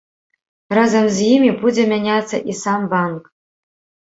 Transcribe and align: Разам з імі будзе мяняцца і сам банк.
Разам 0.77 1.05
з 1.17 1.27
імі 1.33 1.51
будзе 1.65 1.83
мяняцца 1.93 2.37
і 2.55 2.59
сам 2.63 2.91
банк. 2.95 3.23